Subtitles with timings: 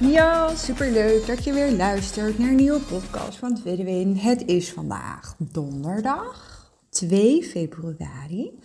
[0.00, 4.18] Ja, superleuk dat je weer luistert naar een nieuwe podcast van Tweede.
[4.18, 8.58] Het is vandaag donderdag 2 februari.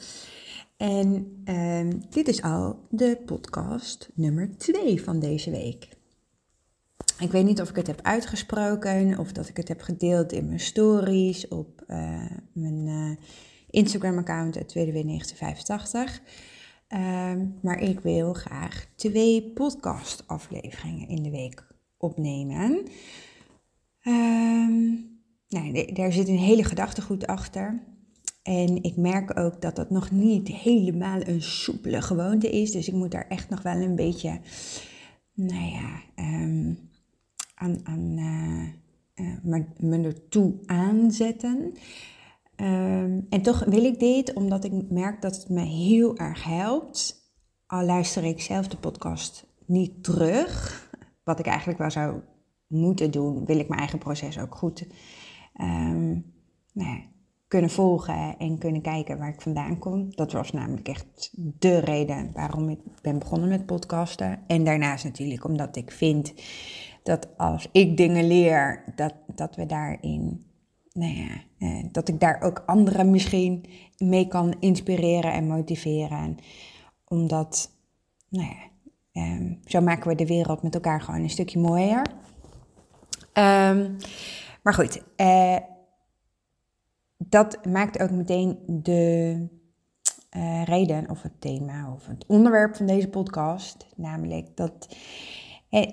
[0.77, 5.87] En ehm, dit is al de podcast nummer 2 van deze week.
[7.19, 10.47] Ik weet niet of ik het heb uitgesproken of dat ik het heb gedeeld in
[10.47, 13.17] mijn stories op uh, mijn
[13.69, 16.21] Instagram-account, Tweede Win 1985.
[16.93, 21.67] Um, maar ik wil graag twee podcast-afleveringen in de week
[21.97, 22.83] opnemen.
[24.03, 25.09] Um,
[25.47, 27.83] nou, daar zit een hele gedachtegoed achter.
[28.43, 32.71] En ik merk ook dat dat nog niet helemaal een soepele gewoonte is.
[32.71, 34.39] Dus ik moet daar echt nog wel een beetje,
[35.33, 36.89] nou ja, um,
[37.55, 38.17] aan, aan
[39.15, 41.73] uh, me ertoe aanzetten.
[42.61, 47.29] Um, en toch wil ik dit omdat ik merk dat het me heel erg helpt.
[47.67, 50.89] Al luister ik zelf de podcast niet terug,
[51.23, 52.21] wat ik eigenlijk wel zou
[52.67, 54.87] moeten doen, wil ik mijn eigen proces ook goed
[55.61, 56.33] um,
[56.73, 57.01] nou ja,
[57.47, 60.15] kunnen volgen en kunnen kijken waar ik vandaan kom.
[60.15, 64.39] Dat was namelijk echt de reden waarom ik ben begonnen met podcasten.
[64.47, 66.33] En daarnaast natuurlijk omdat ik vind
[67.03, 70.50] dat als ik dingen leer, dat, dat we daarin
[70.93, 73.65] nou ja, eh, dat ik daar ook anderen misschien
[73.97, 76.37] mee kan inspireren en motiveren.
[77.07, 77.71] Omdat,
[78.29, 78.69] nou ja,
[79.11, 82.05] eh, zo maken we de wereld met elkaar gewoon een stukje mooier.
[83.33, 83.97] Um,
[84.61, 85.57] maar goed, eh,
[87.17, 89.47] dat maakt ook meteen de
[90.37, 93.87] uh, reden of het thema of het onderwerp van deze podcast.
[93.95, 94.95] Namelijk dat
[95.69, 95.91] eh,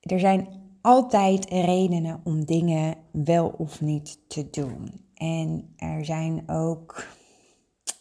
[0.00, 0.48] er zijn
[0.86, 5.04] altijd redenen om dingen wel of niet te doen.
[5.14, 7.06] En er zijn ook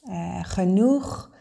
[0.03, 1.31] uh, genoeg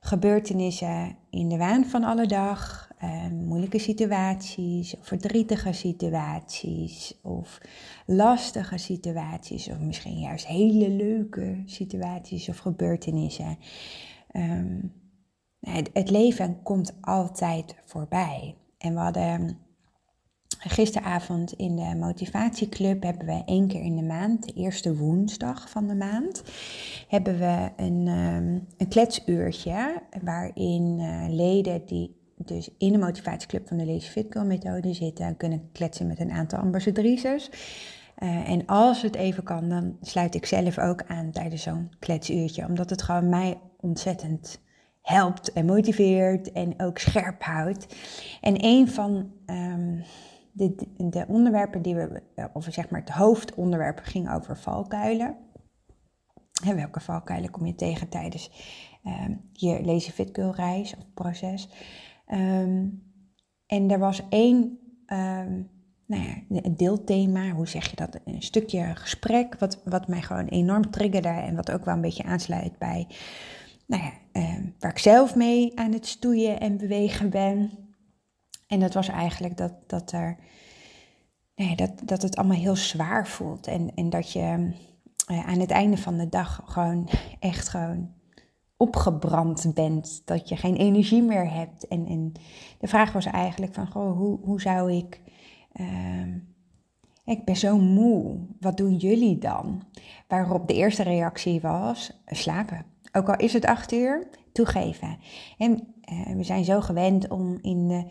[0.00, 2.90] gebeurtenissen in de waan van alle dag.
[3.04, 7.60] Uh, moeilijke situaties, verdrietige situaties, of
[8.06, 13.58] lastige situaties, of misschien juist hele leuke situaties of gebeurtenissen.
[14.32, 14.92] Um,
[15.60, 18.56] het, het leven komt altijd voorbij.
[18.78, 19.58] En we hadden
[20.58, 25.86] Gisteravond in de motivatieclub hebben we één keer in de maand, de eerste woensdag van
[25.86, 26.42] de maand,
[27.08, 33.76] hebben we een, um, een kletsuurtje waarin uh, leden die dus in de motivatieclub van
[33.76, 37.50] de Lazy Fit Girl methode zitten, kunnen kletsen met een aantal ambassadrices.
[38.18, 42.66] Uh, en als het even kan, dan sluit ik zelf ook aan tijdens zo'n kletsuurtje,
[42.66, 44.60] omdat het gewoon mij ontzettend
[45.02, 47.86] helpt en motiveert en ook scherp houdt.
[48.40, 50.02] En een van um,
[50.58, 50.74] de,
[51.08, 55.36] de onderwerpen die we, eh, of zeg maar het hoofdonderwerp ging over valkuilen.
[56.64, 58.50] En welke valkuilen kom je tegen tijdens
[59.04, 61.68] uh, je Lazy Fit Girl reis of proces?
[62.26, 63.02] Um,
[63.66, 65.70] en er was één um,
[66.06, 68.20] nou ja, een deelthema, hoe zeg je dat?
[68.24, 72.24] Een stukje gesprek, wat, wat mij gewoon enorm triggerde en wat ook wel een beetje
[72.24, 73.06] aansluit bij
[73.86, 74.12] nou ja,
[74.78, 77.87] waar ik zelf mee aan het stoeien en bewegen ben.
[78.68, 80.36] En dat was eigenlijk dat, dat, er,
[81.54, 83.66] nee, dat, dat het allemaal heel zwaar voelt.
[83.66, 84.72] En, en dat je
[85.30, 87.08] uh, aan het einde van de dag gewoon
[87.38, 88.10] echt gewoon
[88.76, 90.22] opgebrand bent.
[90.24, 91.88] Dat je geen energie meer hebt.
[91.88, 92.32] En, en
[92.78, 95.20] de vraag was eigenlijk van, goh, hoe, hoe zou ik...
[95.72, 96.34] Uh,
[97.24, 98.38] ik ben zo moe.
[98.60, 99.82] Wat doen jullie dan?
[100.28, 102.84] Waarop de eerste reactie was: slapen.
[103.12, 105.18] Ook al is het acht uur, toegeven.
[105.58, 108.04] En uh, we zijn zo gewend om in de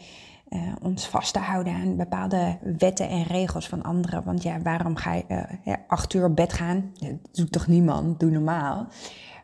[0.49, 4.23] uh, ons vast te houden aan bepaalde wetten en regels van anderen.
[4.23, 5.23] Want ja, waarom ga je
[5.65, 6.91] uh, acht uur op bed gaan?
[6.99, 8.19] Dat doet toch niemand?
[8.19, 8.87] Doe normaal.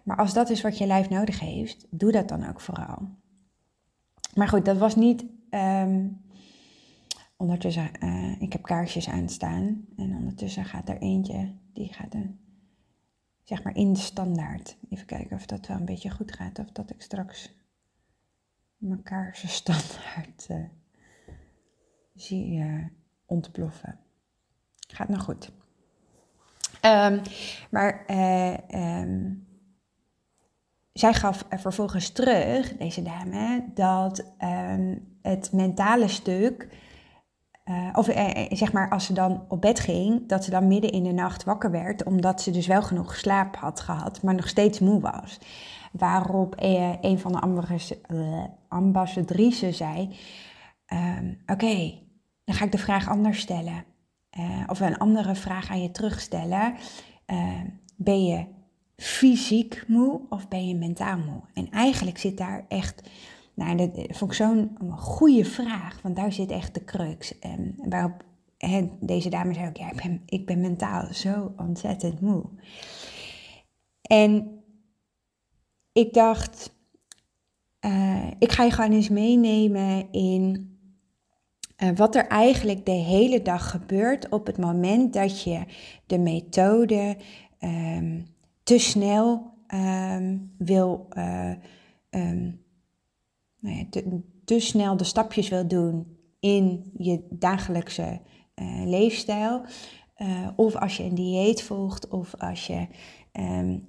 [0.04, 3.10] Maar als dat is wat je lijf nodig heeft, doe dat dan ook vooral.
[4.34, 5.26] Maar goed, dat was niet.
[5.50, 6.22] Um,
[7.38, 9.86] ondertussen, uh, ik heb kaarsjes aanstaan.
[9.98, 12.40] En ondertussen gaat er eentje, die gaat een,
[13.44, 14.78] zeg maar in de standaard.
[14.90, 16.60] Even kijken of dat wel een beetje goed gaat.
[16.60, 17.54] Of dat ik straks
[18.78, 20.50] mijn kaarsen standaard
[22.16, 22.88] zie je
[23.26, 24.00] ontploffen.
[24.88, 25.52] Gaat nou goed.
[26.86, 27.22] Um,
[27.70, 28.54] maar uh,
[29.02, 29.48] um,
[30.94, 36.68] zij gaf vervolgens terug, deze dame, dat ehm, het mentale stuk,
[37.66, 40.92] uh, of uh, zeg maar als ze dan op bed ging, dat ze dan midden
[40.92, 44.48] in de nacht wakker werd, omdat ze dus wel genoeg slaap had gehad, maar nog
[44.48, 45.40] steeds moe was.
[45.92, 46.56] Waarop
[47.02, 50.16] een van de ambassadrices zei,
[51.46, 52.03] oké,
[52.44, 53.86] dan ga ik de vraag anders stellen.
[54.68, 56.76] of een andere vraag aan je terugstellen.
[57.26, 58.46] Ehm, ben je
[58.98, 61.42] fysiek moe of ben je mentaal moe?
[61.54, 63.10] En eigenlijk zit daar echt,
[63.54, 67.40] nou, dat vond ik zo'n goede vraag, want daar zit echt de crux.
[67.40, 68.24] En waarop
[69.00, 72.44] deze dame zei ook, ja, ik ben, ik ben mentaal zo ontzettend moe.
[74.02, 74.64] En
[75.92, 76.76] ik dacht,
[77.86, 80.73] uh, ik ga je gewoon eens meenemen in
[81.78, 85.64] uh, wat er eigenlijk de hele dag gebeurt op het moment dat je
[86.06, 87.18] de methode
[87.60, 88.26] um,
[88.64, 91.52] te snel um, wil, uh,
[92.10, 92.62] um,
[93.60, 94.02] nou ja,
[94.46, 98.20] te, snel de stapjes wil doen in je dagelijkse
[98.56, 99.66] uh, leefstijl.
[100.56, 102.88] Of als je een dieet volgt, of als je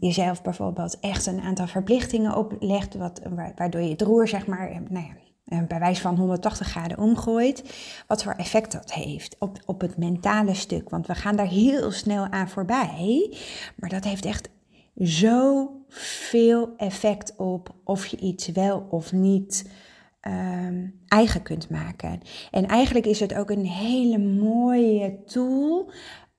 [0.00, 3.20] jezelf bijvoorbeeld echt een aantal verplichtingen oplegt, wat,
[3.56, 7.74] waardoor je het roer, zeg maar, nou ja, bij wijze van 180 graden omgooit,
[8.06, 10.90] wat voor effect dat heeft op, op het mentale stuk.
[10.90, 13.36] Want we gaan daar heel snel aan voorbij,
[13.76, 14.48] maar dat heeft echt
[14.94, 19.70] zoveel effect op of je iets wel of niet
[20.20, 22.20] um, eigen kunt maken.
[22.50, 25.90] En eigenlijk is het ook een hele mooie tool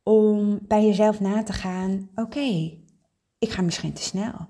[0.04, 2.74] om bij jezelf na te gaan: oké,
[3.38, 4.48] ik ga misschien te snel.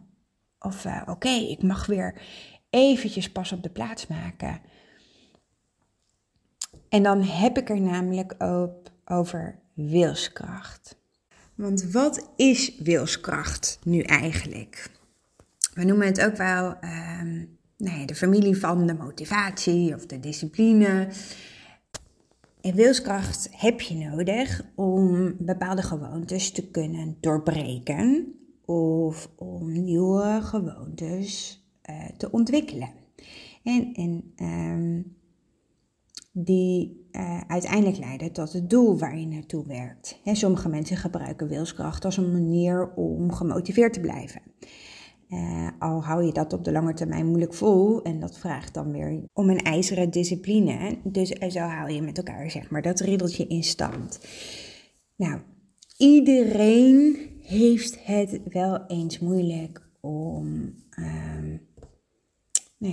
[0.59, 2.21] Of uh, oké, ik mag weer
[2.75, 4.61] eventjes pas op de plaats maken.
[6.89, 8.73] En dan heb ik er namelijk ook
[9.05, 10.97] over wilskracht.
[11.55, 14.91] Want wat is wilskracht nu eigenlijk?
[15.73, 20.19] We noemen het ook wel um, nou ja, de familie van de motivatie of de
[20.19, 21.07] discipline.
[22.61, 28.33] En wilskracht heb je nodig om bepaalde gewoontes te kunnen doorbreken
[28.65, 32.89] of om nieuwe gewoontes uh, te ontwikkelen.
[33.63, 35.15] En, um,
[36.31, 40.19] die uh, uiteindelijk leiden tot het doel waar je naartoe werkt.
[40.23, 44.41] En sommige mensen gebruiken wilskracht als een manier om gemotiveerd te blijven.
[45.29, 48.91] Uh, al hou je dat op de lange termijn moeilijk vol en dat vraagt dan
[48.91, 50.97] weer om een ijzeren discipline.
[51.03, 54.19] Dus zo hou je met elkaar zeg maar dat riddeltje in stand.
[55.15, 55.41] Nou,
[55.97, 61.61] iedereen heeft het wel eens moeilijk om um,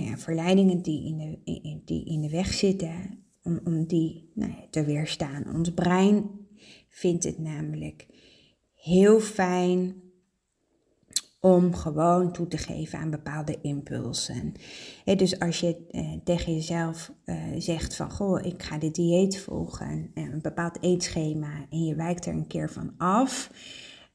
[0.01, 4.67] nou verleidingen die in de, die in de weg zitten, om, om die nou ja,
[4.69, 5.55] te weerstaan.
[5.55, 6.29] Ons brein
[6.89, 8.07] vindt het namelijk
[8.73, 10.01] heel fijn
[11.39, 14.53] om gewoon toe te geven aan bepaalde impulsen.
[15.03, 20.11] dus als je eh, tegen jezelf eh, zegt van, goh, ik ga dit dieet volgen,
[20.13, 23.51] een bepaald eetschema, en je wijkt er een keer van af,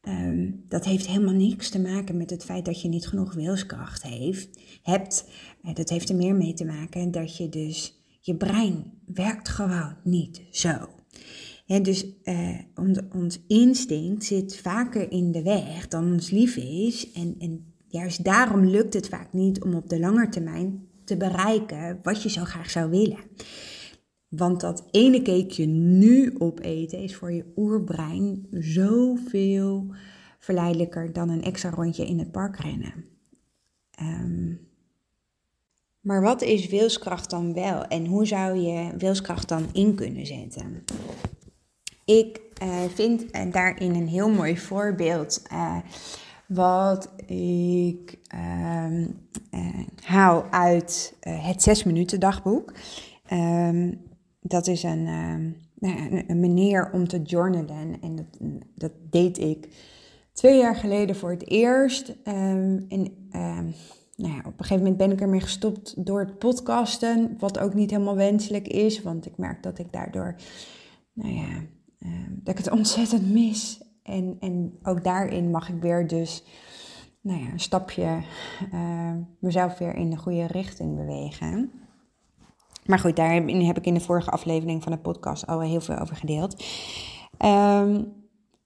[0.01, 4.03] ehm, dat heeft helemaal niks te maken met het feit dat je niet genoeg wilskracht
[4.03, 5.25] heeft, hebt.
[5.75, 10.43] dat heeft er meer mee te maken dat je dus je brein werkt gewoon niet
[10.51, 10.89] zo.
[11.67, 17.13] dus uh, ons, ons, instinct zit vaker in de weg dan ons lief is.
[17.13, 21.99] En, en juist daarom lukt het vaak niet om op de lange termijn te bereiken
[22.03, 23.19] wat je zo graag zou willen.
[24.29, 29.87] Want dat ene cakeje nu opeten is voor je oerbrein zoveel
[30.39, 33.05] verleidelijker dan een extra rondje in het park rennen.
[34.03, 34.61] Um,
[36.01, 40.85] maar wat is wilskracht dan wel en hoe zou je wilskracht dan in kunnen zetten?
[42.05, 45.77] Ik uh, vind uh, daarin een heel mooi voorbeeld uh,
[46.47, 49.07] wat ik ehm,
[50.03, 52.73] haal uit het 6 minuten dagboek.
[53.33, 54.08] Um,
[54.41, 58.27] dat is een, ehm, nou een, manier om te journalen en dat,
[58.75, 59.69] dat deed ik
[60.33, 62.15] twee jaar geleden voor het eerst.
[62.23, 62.87] en
[64.17, 67.37] nou ja, op een gegeven moment ben ik ermee gestopt door het podcasten.
[67.39, 70.35] Wat ook niet helemaal wenselijk is, want ik merk dat ik daardoor,
[71.13, 71.63] nou ja,
[71.99, 73.83] ehm, dat ik het ontzettend mis.
[74.03, 76.45] En, en ook daarin mag ik weer dus,
[77.21, 78.23] nou ja, een stapje
[79.41, 81.73] mezelf weer in de goede richting bewegen.
[82.89, 85.99] Maar goed, daar heb ik in de vorige aflevering van de podcast al heel veel
[85.99, 86.65] over gedeeld.
[87.45, 88.13] Um,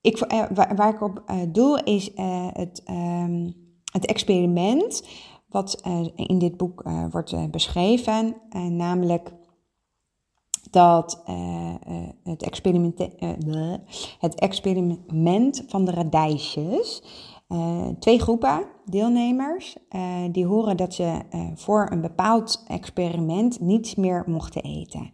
[0.00, 0.44] ik, uh,
[0.76, 3.54] waar, ik op uh, doel is uh, het, um,
[3.92, 5.08] het experiment
[5.48, 5.82] wat
[6.14, 8.36] in dit boek wordt beschreven,
[8.68, 9.32] namelijk
[10.70, 11.22] dat
[12.22, 12.98] het, experiment,
[14.18, 17.02] het experiment van de radijsjes,
[17.98, 19.76] twee groepen deelnemers.
[20.30, 21.20] die horen dat ze
[21.54, 25.10] voor een bepaald experiment niets meer mochten eten.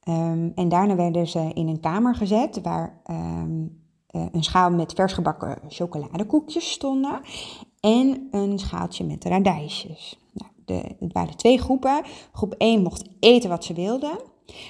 [0.00, 3.66] Ehm, en daarna werden ze in een kamer gezet waar ehm,
[4.10, 7.20] een schaal met versgebakken chocoladekoekjes stonden
[7.80, 10.18] en een schaaltje met radijsjes.
[10.32, 12.02] Nou, de, het waren twee groepen.
[12.32, 14.20] Groep 1 mocht eten wat ze wilden,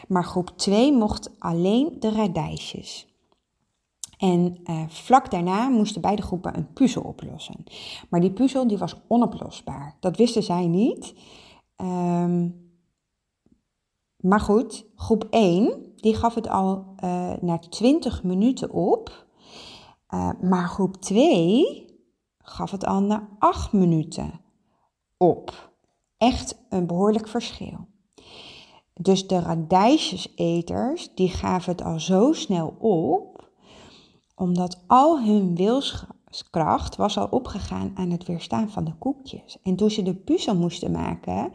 [0.09, 3.10] maar groep 2 mocht alleen de radijsjes.
[4.21, 7.65] En uh, vlak daarna moesten beide groepen een puzzel oplossen.
[8.09, 9.97] Maar die puzzel die was onoplosbaar.
[10.01, 11.15] Dat wisten zij niet.
[11.77, 12.71] Um,
[14.17, 19.27] maar goed, groep 1 die gaf het al uh, na 20 minuten op.
[20.15, 21.87] Uh, maar groep 2
[22.39, 24.41] gaf het al na 8 minuten
[25.17, 25.73] op.
[26.19, 27.89] Echt een behoorlijk verschil.
[28.95, 33.30] Dus de radijsjeseters, die gaven het al zo snel op,
[34.41, 39.59] omdat al hun wilskracht was al opgegaan aan het weerstaan van de koekjes.
[39.63, 41.53] En toen ze de puzzel moesten maken,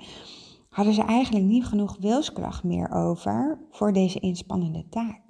[0.69, 5.21] hadden ze eigenlijk niet genoeg wilskracht meer over voor deze inspannende taak.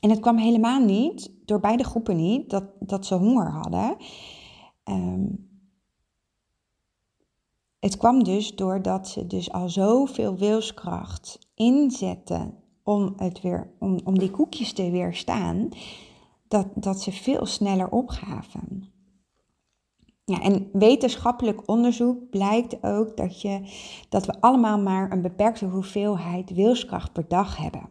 [0.00, 3.96] En het kwam helemaal niet, door beide groepen niet, dat, dat ze honger hadden.
[4.84, 5.48] Um,
[7.78, 14.18] het kwam dus doordat ze dus al zoveel wilskracht inzetten om, het weer, om, om
[14.18, 15.68] die koekjes te weerstaan,
[16.48, 18.92] dat, dat ze veel sneller opgaven.
[20.24, 23.60] Ja, en wetenschappelijk onderzoek blijkt ook dat, je,
[24.08, 27.88] dat we allemaal maar een beperkte hoeveelheid wilskracht per dag hebben.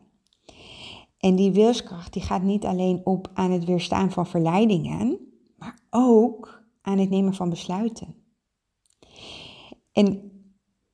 [1.17, 5.19] En die wilskracht die gaat niet alleen op aan het weerstaan van verleidingen,
[5.57, 8.15] maar ook aan het nemen van besluiten.
[9.91, 10.31] En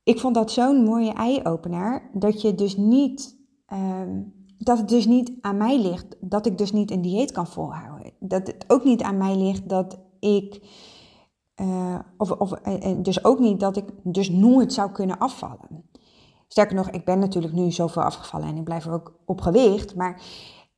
[0.02, 4.22] ik vond dat zo'n mooie eye-opener, dat je dus niet, ehm,
[4.58, 8.12] dat het dus niet aan mij ligt, dat ik dus niet een dieet kan volhouden.
[8.18, 10.60] Dat het ook niet aan mij ligt dat ik,
[11.60, 15.84] uh, of, of uh, dus ook niet dat ik dus nooit zou kunnen afvallen.
[16.48, 19.94] Sterker nog, ik ben natuurlijk nu zoveel afgevallen en ik blijf er ook op gewicht,
[19.94, 20.20] maar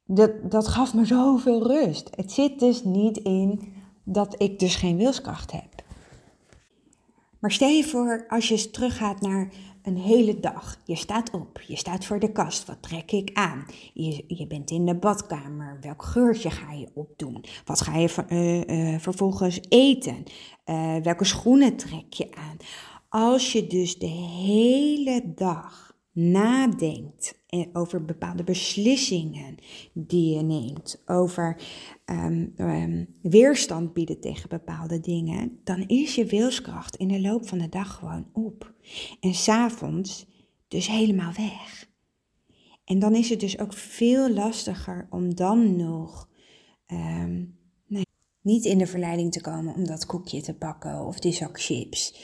[0.05, 2.11] dat, dat gaf me zoveel rust.
[2.17, 5.85] Het zit dus niet in dat ik dus geen wilskracht heb.
[7.39, 9.53] Maar stel je voor als je eens teruggaat naar
[9.87, 10.81] een hele dag.
[10.85, 12.67] Je staat op, je staat voor de kast.
[12.67, 13.67] Wat trek ik aan?
[13.95, 15.79] Je, je bent in de badkamer.
[15.81, 17.45] Welk geurtje ga je opdoen?
[17.65, 20.25] Wat ga je uh, uh, vervolgens eten?
[20.67, 22.57] Uh, welke schoenen trek je aan?
[23.09, 27.39] Als je dus de hele dag nadenkt
[27.73, 29.55] over bepaalde beslissingen
[29.93, 31.63] die je neemt, over
[32.07, 37.59] um, um, weerstand bieden tegen bepaalde dingen, dan is je wilskracht in de loop van
[37.59, 38.75] de dag gewoon op.
[39.21, 40.27] En s'avonds
[40.69, 41.89] dus helemaal weg.
[42.85, 46.29] En dan is het dus ook veel lastiger om dan nog
[46.93, 48.07] um, nee,
[48.41, 52.15] niet in de verleiding te komen om dat koekje te pakken of die zak chips.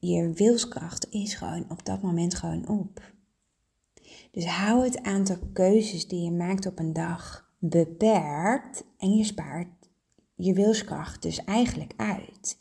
[0.00, 3.16] Je wilskracht is gewoon op dat moment gewoon op.
[4.38, 9.68] Dus hou het aantal keuzes die je maakt op een dag beperkt en je spaart
[10.34, 12.58] je wilskracht dus eigenlijk uit.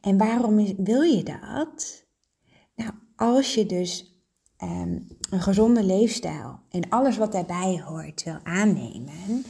[0.00, 2.04] En waarom wil je dat?
[2.74, 4.20] Nou, als je dus
[4.56, 4.98] ehm,
[5.30, 9.44] een gezonde leefstijl en alles wat daarbij hoort wil aannemen,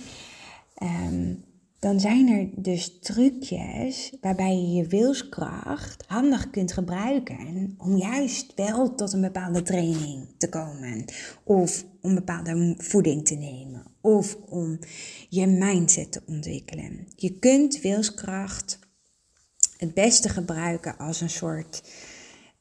[0.74, 1.34] ehm,
[1.78, 8.94] dan zijn er dus trucjes waarbij je je wilskracht handig kunt gebruiken om juist wel
[8.94, 11.04] tot een bepaalde training te komen.
[11.44, 13.84] Of om bepaalde voeding te nemen.
[14.00, 14.78] Of om
[15.28, 17.06] je mindset te ontwikkelen.
[17.16, 18.78] Je kunt wilskracht
[19.76, 21.82] het beste gebruiken als een soort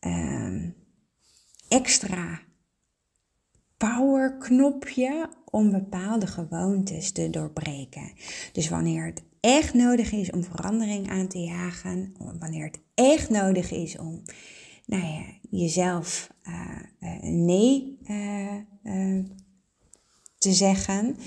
[0.07, 0.63] uh,
[1.67, 2.44] extra
[3.85, 8.11] powerknopje om bepaalde gewoontes te doorbreken.
[8.51, 13.71] Dus wanneer het echt nodig is om verandering aan te jagen, wanneer het echt nodig
[13.71, 14.21] is om
[14.85, 19.23] nou ja, jezelf uh, nee uh,
[20.37, 21.17] te zeggen,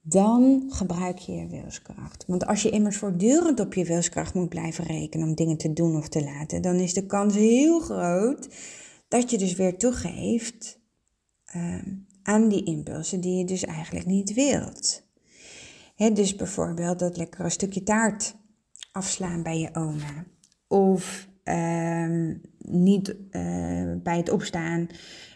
[0.00, 2.24] dan gebruik je je wilskracht.
[2.26, 5.96] Want als je immers voortdurend op je wilskracht moet blijven rekenen om dingen te doen
[5.96, 8.48] of te laten, dan is de kans heel groot
[9.08, 10.77] dat je dus weer toegeeft
[11.52, 15.06] ehm, aan die impulsen die je dus eigenlijk niet wilt.
[15.96, 18.36] dus bijvoorbeeld dat lekkere stukje taart
[18.92, 20.24] afslaan bij je oma.
[20.66, 24.86] Of uh, niet uh, bij het opstaan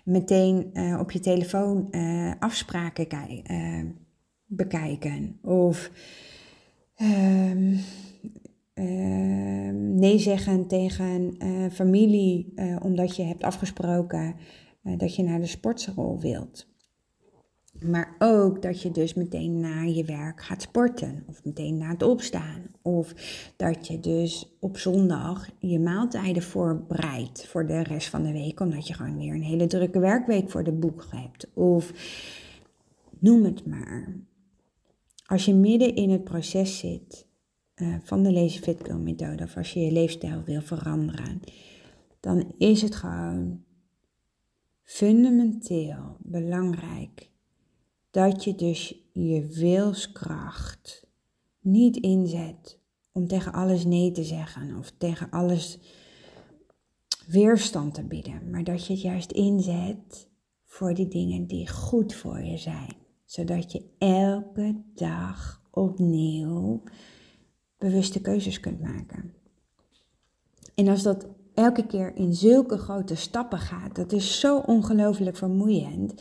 [0.05, 3.09] meteen uh, op je telefoon uh, afspraken
[4.47, 5.39] bekijken.
[5.43, 5.91] Of
[6.95, 7.77] ehm,
[8.75, 11.37] ehm, nee zeggen tegen
[11.73, 14.35] familie omdat je hebt afgesproken
[14.83, 16.71] dat je naar de sportschool wilt.
[17.81, 21.25] Maar ook dat je dus meteen na je werk gaat sporten.
[21.29, 22.63] Of meteen na het opstaan.
[22.83, 23.15] Of
[23.57, 28.61] dat je dus op zondag je maaltijden voorbereidt voor de rest van de week.
[28.61, 31.51] Omdat je gewoon weer een hele drukke werkweek voor de boeg hebt.
[31.55, 31.93] Of
[33.19, 34.17] noem het maar.
[35.27, 37.27] Als je midden in het proces zit
[37.77, 39.43] uh, van de Lazy methode.
[39.43, 41.41] Of als je je leefstijl wil veranderen.
[42.21, 43.65] Dan is het gewoon
[44.93, 47.31] fundamenteel belangrijk
[48.11, 51.07] dat je dus je wilskracht
[51.61, 52.79] niet inzet
[53.13, 55.79] om tegen alles nee te zeggen of tegen alles
[57.27, 60.29] weerstand te bieden, maar dat je het juist inzet
[60.65, 66.83] voor die dingen die goed voor je zijn, zodat je elke dag opnieuw
[67.79, 69.35] bewuste keuzes kunt maken.
[70.75, 76.15] En als dat elke keer in zulke grote stappen gaat, dat is zo ongelooflijk vermoeiend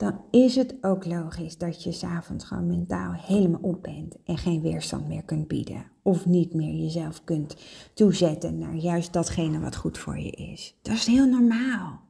[0.00, 4.60] dan is het ook logisch dat je s'avonds gewoon mentaal helemaal op bent en geen
[4.60, 5.90] weerstand meer kunt bieden.
[6.02, 7.56] Of niet meer jezelf kunt
[7.94, 10.78] toezetten naar juist datgene wat goed voor je is.
[10.82, 12.00] Dat is heel normaal.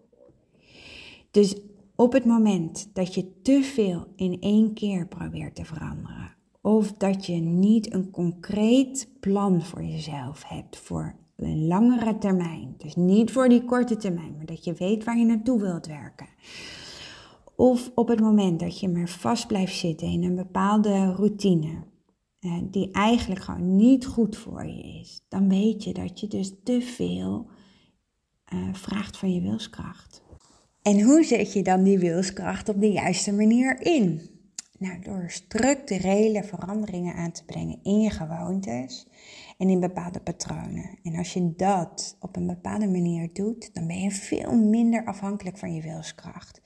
[1.31, 1.57] Dus
[1.97, 7.27] op het moment dat je te veel in één keer probeert te veranderen, of dat
[7.27, 13.49] je niet een concreet plan voor jezelf hebt voor een langere termijn, dus niet voor
[13.49, 16.29] die korte termijn, maar dat je weet waar je naartoe wilt werken
[17.61, 21.83] of op het moment dat je maar vast blijft zitten in een bepaalde routine,
[22.41, 26.53] eh, die eigenlijk gewoon niet goed voor je is, dan weet je dat je dus
[26.65, 27.47] te veel
[28.45, 30.23] eh, vraagt van je wilskracht.
[30.83, 34.21] En hoe zet je dan die wilskracht op de juiste manier in?
[34.79, 39.07] Nou, door structurele veranderingen aan te brengen in je gewoontes
[39.61, 40.99] en in bepaalde patronen.
[41.03, 45.59] En als je dat op een bepaalde manier doet, dan ben je veel minder afhankelijk
[45.59, 46.61] van je wilskracht.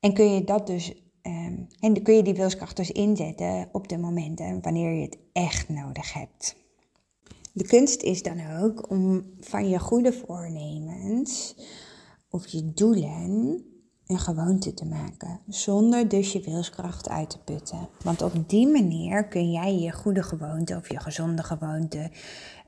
[0.00, 3.98] En kun je dat dus, um, en kun je die wilskracht dus inzetten op de
[3.98, 6.56] momenten wanneer je het echt nodig hebt.
[7.52, 11.56] De kunst is dan ook om van je goede voornemens
[12.30, 13.64] of je doelen
[14.18, 17.88] gewoonte te maken, zonder dus je wilskracht uit te putten.
[18.02, 22.10] Want op die manier kun jij je goede gewoonte of je gezonde gewoonte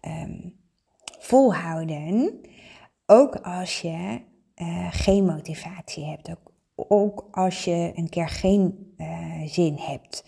[0.02, 0.54] um,
[1.18, 2.40] volhouden,
[3.06, 4.20] ook als je
[4.56, 10.24] uh, geen motivatie hebt, ook ook als je een keer geen uh, zin hebt.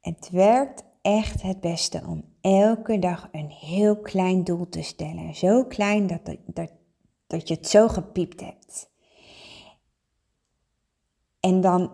[0.00, 5.34] Het werkt echt het beste om elke dag een heel klein doel te stellen.
[5.34, 6.70] Zo klein dat, dat,
[7.26, 8.90] dat je het zo gepiept hebt.
[11.40, 11.90] En dan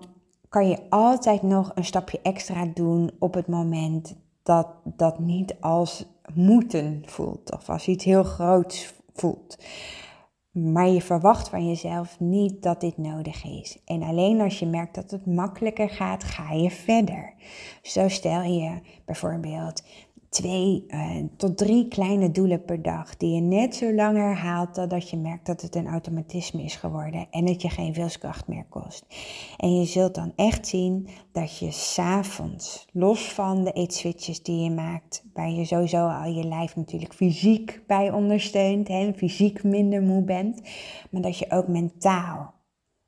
[0.48, 6.04] kan je altijd nog een stapje extra doen op het moment dat dat niet als
[6.34, 9.58] moeten voelt of als iets heel groots voelt.
[10.50, 13.78] Maar je verwacht van jezelf niet dat dit nodig is.
[13.84, 17.34] En alleen als je merkt dat het makkelijker gaat, ga je verder.
[17.82, 19.82] Zo stel je bijvoorbeeld
[20.30, 25.10] twee uh, tot drie kleine doelen per dag die je net zo lang herhaalt totdat
[25.10, 29.06] je merkt dat het een automatisme is geworden en het je geen wilskracht meer kost.
[29.56, 34.70] En je zult dan echt zien dat je s'avonds, los van de eetswitches die je
[34.70, 40.22] maakt, waar je sowieso al je lijf natuurlijk fysiek bij ondersteunt en fysiek minder moe
[40.22, 40.60] bent,
[41.10, 42.54] maar dat je ook mentaal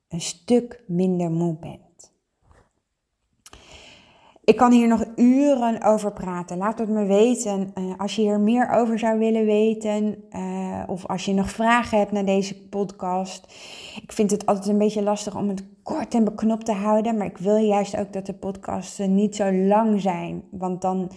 [0.09, 1.92] een stuk minder moe bent.
[4.45, 6.57] Ik kan hier nog uren over praten.
[6.57, 10.25] Laat het me weten uh, als je hier meer over zou willen weten.
[10.31, 13.45] Uh, of als je nog vragen hebt naar deze podcast.
[14.03, 17.17] Ik vind het altijd een beetje lastig om het kort en beknopt te houden.
[17.17, 20.43] Maar ik wil juist ook dat de podcasten niet zo lang zijn.
[20.51, 21.11] Want dan,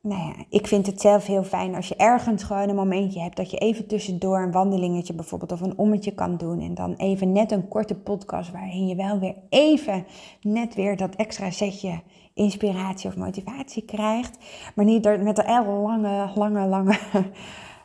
[0.00, 3.36] nou ja, ik vind het zelf heel fijn als je ergens gewoon een momentje hebt.
[3.36, 6.60] Dat je even tussendoor een wandelingetje bijvoorbeeld of een ommetje kan doen.
[6.60, 10.06] En dan even net een korte podcast waarin je wel weer even
[10.40, 12.00] net weer dat extra setje
[12.36, 14.38] inspiratie of motivatie krijgt.
[14.74, 15.44] Maar niet met de
[15.82, 16.98] lange, lange, lange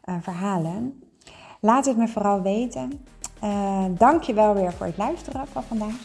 [0.06, 1.04] uh, verhalen.
[1.60, 3.06] Laat het me vooral weten.
[3.44, 5.96] Uh, Dank je wel weer voor het luisteren van vandaag.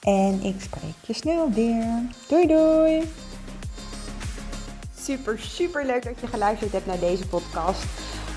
[0.00, 2.02] En ik spreek je snel weer.
[2.28, 3.02] Doei doei!
[4.98, 7.84] Super, super leuk dat je geluisterd hebt naar deze podcast.